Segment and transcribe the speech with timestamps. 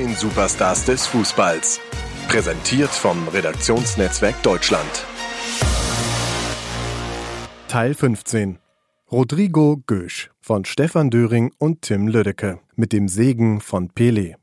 [0.00, 1.78] neuen Superstars des Fußballs.
[2.28, 5.04] Präsentiert vom Redaktionsnetzwerk Deutschland.
[7.68, 8.58] Teil 15.
[9.12, 14.36] Rodrigo Gösch von Stefan Döring und Tim Lüdecke mit dem Segen von Pelé.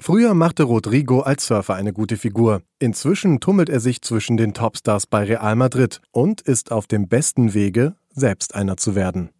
[0.00, 2.62] Früher machte Rodrigo als Surfer eine gute Figur.
[2.78, 7.54] Inzwischen tummelt er sich zwischen den Topstars bei Real Madrid und ist auf dem besten
[7.54, 9.30] Wege, selbst einer zu werden.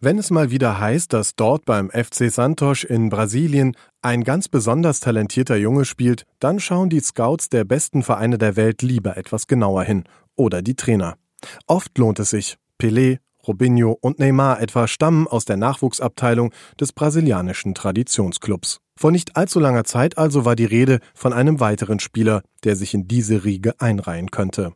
[0.00, 5.00] Wenn es mal wieder heißt, dass dort beim FC Santos in Brasilien ein ganz besonders
[5.00, 9.82] talentierter Junge spielt, dann schauen die Scouts der besten Vereine der Welt lieber etwas genauer
[9.82, 10.04] hin.
[10.36, 11.16] Oder die Trainer.
[11.66, 12.58] Oft lohnt es sich.
[12.80, 18.78] Pelé, Robinho und Neymar etwa stammen aus der Nachwuchsabteilung des brasilianischen Traditionsclubs.
[18.96, 22.94] Vor nicht allzu langer Zeit also war die Rede von einem weiteren Spieler, der sich
[22.94, 24.74] in diese Riege einreihen könnte.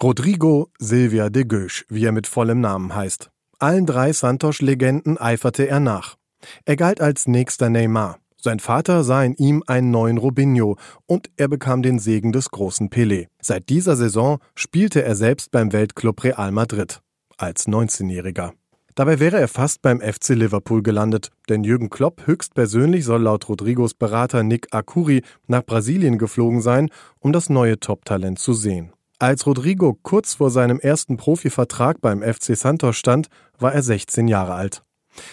[0.00, 3.30] Rodrigo Silvia de Goes, wie er mit vollem Namen heißt.
[3.62, 6.16] Allen drei Santos-Legenden eiferte er nach.
[6.64, 8.18] Er galt als nächster Neymar.
[8.40, 12.88] Sein Vater sah in ihm einen neuen Robinho und er bekam den Segen des großen
[12.88, 13.26] Pelé.
[13.42, 17.02] Seit dieser Saison spielte er selbst beim Weltclub Real Madrid
[17.36, 18.52] als 19-Jähriger.
[18.94, 23.92] Dabei wäre er fast beim FC Liverpool gelandet, denn Jürgen Klopp höchstpersönlich soll laut Rodrigos
[23.92, 28.94] Berater Nick Akuri nach Brasilien geflogen sein, um das neue Top-Talent zu sehen.
[29.20, 34.54] Als Rodrigo kurz vor seinem ersten Profivertrag beim FC Santos stand, war er 16 Jahre
[34.54, 34.82] alt.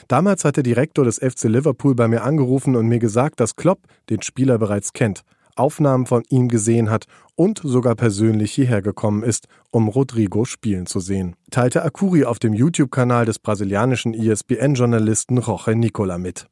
[0.07, 3.79] Damals hat der Direktor des FC Liverpool bei mir angerufen und mir gesagt, dass Klopp
[4.09, 5.23] den Spieler bereits kennt
[5.57, 10.99] Aufnahmen von ihm gesehen hat und sogar persönlich hierher gekommen ist, um Rodrigo spielen zu
[10.99, 16.47] sehen, teilte Akuri auf dem YouTube-Kanal des brasilianischen ESPN-Journalisten Roche Nicola mit.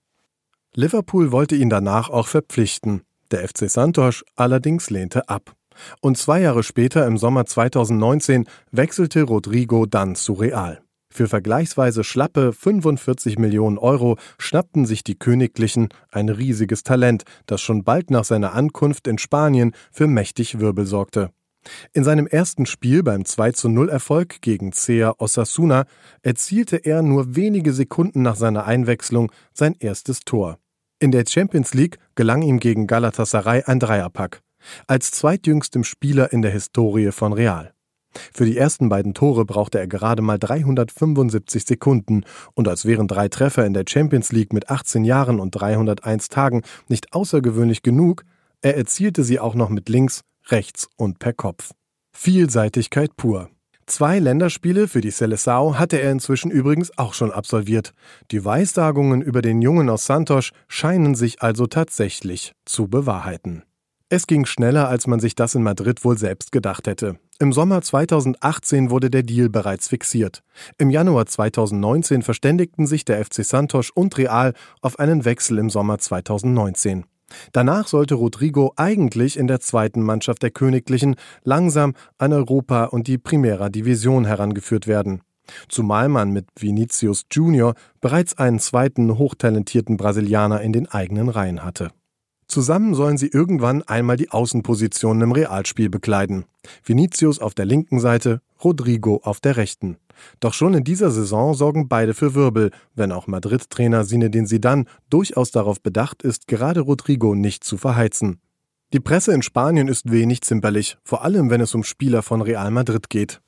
[0.73, 3.02] Liverpool wollte ihn danach auch verpflichten.
[3.31, 5.55] Der FC Santos allerdings lehnte ab.
[6.02, 10.82] Und zwei Jahre später, im Sommer 2019, wechselte Rodrigo dann zu Real.
[11.16, 17.86] Für vergleichsweise schlappe 45 Millionen Euro schnappten sich die Königlichen ein riesiges Talent, das schon
[17.86, 21.30] bald nach seiner Ankunft in Spanien für mächtig Wirbel sorgte.
[21.94, 25.86] In seinem ersten Spiel beim 2 zu 0 Erfolg gegen Cea Osasuna
[26.22, 30.60] erzielte er nur wenige Sekunden nach seiner Einwechslung sein erstes Tor.
[30.99, 34.42] In der Champions League gelang ihm gegen Galatasaray ein Dreierpack.
[34.87, 37.73] Als zweitjüngstem Spieler in der Historie von Real.
[38.33, 43.27] Für die ersten beiden Tore brauchte er gerade mal 375 Sekunden und als wären drei
[43.27, 48.23] Treffer in der Champions League mit 18 Jahren und 301 Tagen nicht außergewöhnlich genug,
[48.61, 51.71] er erzielte sie auch noch mit links, rechts und per Kopf.
[52.14, 53.49] Vielseitigkeit pur.
[53.87, 57.93] Zwei Länderspiele für die Seleção hatte er inzwischen übrigens auch schon absolviert.
[58.31, 63.64] Die Weissagungen über den Jungen aus Santos scheinen sich also tatsächlich zu bewahrheiten.
[64.08, 67.17] Es ging schneller, als man sich das in Madrid wohl selbst gedacht hätte.
[67.39, 70.43] Im Sommer 2018 wurde der Deal bereits fixiert.
[70.77, 75.98] Im Januar 2019 verständigten sich der FC Santos und Real auf einen Wechsel im Sommer
[75.98, 77.05] 2019.
[77.52, 83.17] Danach sollte Rodrigo eigentlich in der zweiten Mannschaft der Königlichen langsam an Europa und die
[83.17, 85.22] Primera Division herangeführt werden.
[85.67, 91.89] Zumal man mit Vinicius Junior bereits einen zweiten hochtalentierten Brasilianer in den eigenen Reihen hatte.
[92.48, 96.45] Zusammen sollen sie irgendwann einmal die Außenpositionen im Realspiel bekleiden.
[96.83, 99.98] Vinicius auf der linken Seite, Rodrigo auf der rechten.
[100.39, 105.52] Doch schon in dieser Saison sorgen beide für Wirbel, wenn auch Madrid-Trainer Zinedine Zidane durchaus
[105.52, 108.39] darauf bedacht ist, gerade Rodrigo nicht zu verheizen.
[108.94, 112.72] Die Presse in Spanien ist wenig zimperlich, vor allem wenn es um Spieler von Real
[112.72, 113.42] Madrid geht.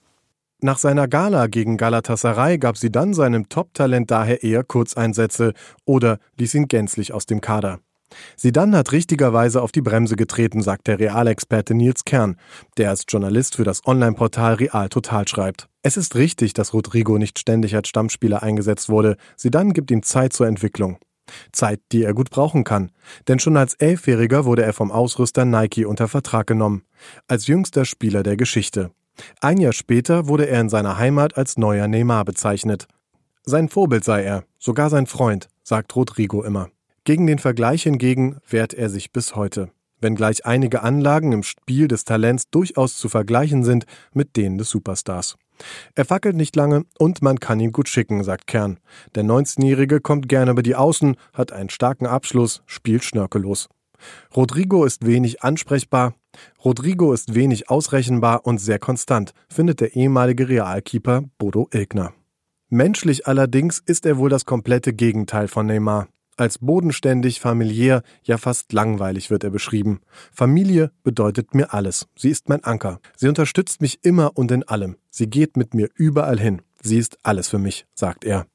[0.60, 5.54] Nach seiner Gala gegen Galatasaray gab sie dann seinem Top-Talent daher eher Kurzeinsätze
[5.86, 7.80] oder ließ ihn gänzlich aus dem Kader.
[8.36, 12.38] Sidan hat richtigerweise auf die Bremse getreten, sagt der Realexperte Nils Kern,
[12.78, 15.68] der als Journalist für das Online-Portal Real Total schreibt.
[15.84, 19.18] Es ist richtig, dass Rodrigo nicht ständig als Stammspieler eingesetzt wurde.
[19.36, 20.98] Sidan gibt ihm Zeit zur Entwicklung.
[21.52, 22.92] Zeit, die er gut brauchen kann.
[23.28, 26.84] Denn schon als Elfjähriger wurde er vom Ausrüster Nike unter Vertrag genommen.
[27.28, 28.92] Als jüngster Spieler der Geschichte.
[29.42, 32.88] Ein Jahr später wurde er in seiner Heimat als neuer Neymar bezeichnet.
[33.44, 36.70] Sein Vorbild sei er, sogar sein Freund, sagt Rodrigo immer.
[37.08, 39.70] Gegen den Vergleich hingegen wehrt er sich bis heute,
[40.02, 45.38] wenngleich einige Anlagen im Spiel des Talents durchaus zu vergleichen sind mit denen des Superstars.
[45.96, 48.82] Er fackelt nicht lange und man kann ihn gut schicken, sagt Kern.
[49.16, 53.70] Der 19-Jährige kommt gerne über die Außen, hat einen starken Abschluss, spielt schnörkellos.
[54.36, 56.14] Rodrigo ist wenig ansprechbar,
[56.66, 62.12] Rodrigo ist wenig ausrechenbar und sehr konstant, findet der ehemalige Realkeeper Bodo Ilgner.
[62.68, 66.10] Menschlich allerdings ist er wohl das komplette Gegenteil von Neymar.
[66.38, 70.02] Als bodenständig, familiär, ja fast langweilig wird er beschrieben.
[70.32, 72.08] Familie bedeutet mir alles.
[72.16, 73.00] Sie ist mein Anker.
[73.16, 74.98] Sie unterstützt mich immer und in allem.
[75.10, 76.62] Sie geht mit mir überall hin.
[76.80, 78.46] Sie ist alles für mich, sagt er.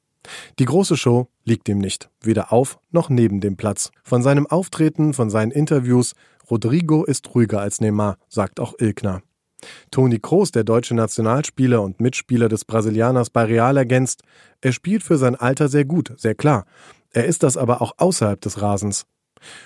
[0.59, 3.91] Die große Show liegt ihm nicht, weder auf noch neben dem Platz.
[4.05, 6.13] Von seinem Auftreten, von seinen Interviews,
[6.49, 9.21] Rodrigo ist ruhiger als Neymar, sagt auch Ilkner.
[9.91, 14.23] Toni Kroos, der deutsche Nationalspieler und Mitspieler des Brasilianers bei Real, ergänzt,
[14.61, 16.65] er spielt für sein Alter sehr gut, sehr klar.
[17.13, 19.05] Er ist das aber auch außerhalb des Rasens.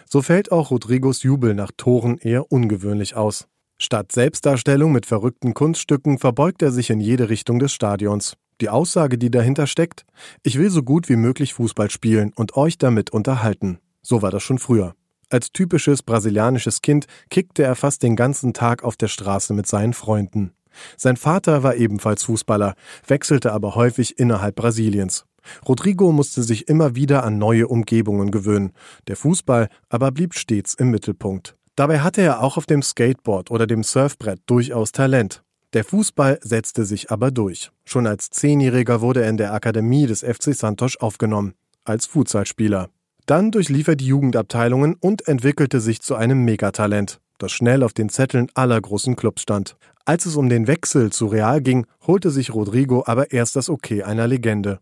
[0.05, 3.47] So fällt auch Rodrigos Jubel nach Toren eher ungewöhnlich aus.
[3.79, 8.33] Statt Selbstdarstellung mit verrückten Kunststücken verbeugt er sich in jede Richtung des Stadions.
[8.59, 10.03] Die Aussage, die dahinter steckt,
[10.41, 13.79] ich will so gut wie möglich Fußball spielen und euch damit unterhalten.
[14.01, 14.95] So war das schon früher.
[15.29, 19.93] Als typisches brasilianisches Kind kickte er fast den ganzen Tag auf der Straße mit seinen
[19.93, 20.53] Freunden.
[20.95, 25.25] Sein Vater war ebenfalls Fußballer, wechselte aber häufig innerhalb Brasiliens.
[25.67, 28.71] Rodrigo musste sich immer wieder an neue Umgebungen gewöhnen.
[29.07, 31.55] Der Fußball aber blieb stets im Mittelpunkt.
[31.75, 35.43] Dabei hatte er auch auf dem Skateboard oder dem Surfbrett durchaus Talent.
[35.73, 37.71] Der Fußball setzte sich aber durch.
[37.85, 41.53] Schon als Zehnjähriger wurde er in der Akademie des FC Santos aufgenommen,
[41.83, 42.89] als Futsalspieler.
[43.27, 48.09] Dann durchlief er die Jugendabteilungen und entwickelte sich zu einem Megatalent, das schnell auf den
[48.09, 49.75] Zetteln aller großen Clubs stand.
[50.05, 54.03] Als es um den Wechsel zu Real ging, holte sich Rodrigo aber erst das Okay
[54.03, 54.79] einer Legende.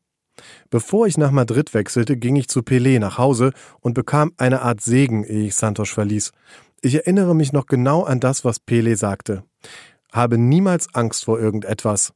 [0.69, 4.81] Bevor ich nach Madrid wechselte, ging ich zu Pelé nach Hause und bekam eine Art
[4.81, 6.31] Segen, ehe ich Santos verließ.
[6.81, 9.43] Ich erinnere mich noch genau an das, was Pelé sagte
[10.15, 12.13] habe niemals Angst vor irgendetwas.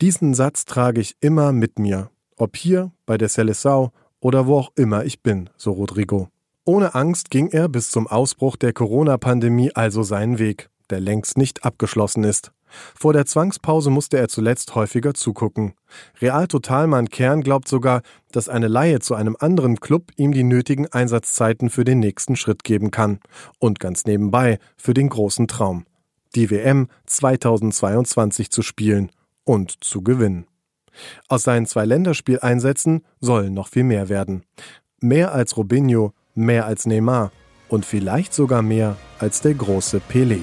[0.00, 3.90] Diesen Satz trage ich immer mit mir, ob hier, bei der Seleção
[4.20, 6.28] oder wo auch immer ich bin, so Rodrigo.
[6.64, 11.64] Ohne Angst ging er bis zum Ausbruch der Corona-Pandemie also seinen Weg, der längst nicht
[11.64, 12.52] abgeschlossen ist.
[12.94, 15.74] Vor der Zwangspause musste er zuletzt häufiger zugucken.
[16.20, 18.02] Real-Totalmann Kern glaubt sogar,
[18.32, 22.64] dass eine Laie zu einem anderen Club ihm die nötigen Einsatzzeiten für den nächsten Schritt
[22.64, 23.20] geben kann.
[23.58, 25.84] Und ganz nebenbei für den großen Traum
[26.34, 29.10] die WM 2022 zu spielen
[29.44, 30.46] und zu gewinnen.
[31.28, 34.44] Aus seinen zwei Länderspieleinsätzen sollen noch viel mehr werden.
[35.00, 37.32] Mehr als Robinho, mehr als Neymar
[37.68, 40.40] und vielleicht sogar mehr als der große Pelé.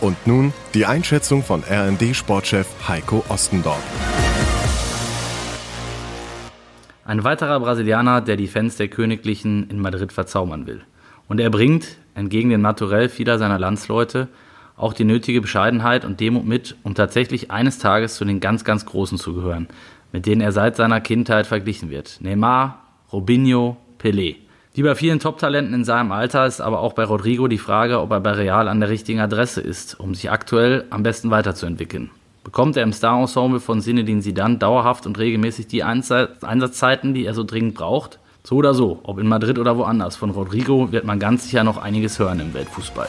[0.00, 3.82] Und nun die Einschätzung von RND-Sportchef Heiko Ostendorf.
[7.04, 10.80] Ein weiterer Brasilianer, der die Fans der Königlichen in Madrid verzaubern will.
[11.28, 14.28] Und er bringt, entgegen dem Naturell vieler seiner Landsleute,
[14.74, 18.86] auch die nötige Bescheidenheit und Demut mit, um tatsächlich eines Tages zu den ganz, ganz
[18.86, 19.68] Großen zu gehören,
[20.12, 22.18] mit denen er seit seiner Kindheit verglichen wird.
[22.20, 24.36] Neymar, Robinho, Pelé.
[24.72, 28.12] Wie bei vielen Top-Talenten in seinem Alter ist aber auch bei Rodrigo die Frage, ob
[28.12, 32.10] er bei Real an der richtigen Adresse ist, um sich aktuell am besten weiterzuentwickeln.
[32.44, 37.42] Bekommt er im Star-Ensemble von Zinedine Zidane dauerhaft und regelmäßig die Einsatzzeiten, die er so
[37.42, 38.20] dringend braucht?
[38.44, 41.76] So oder so, ob in Madrid oder woanders, von Rodrigo wird man ganz sicher noch
[41.76, 43.08] einiges hören im Weltfußball.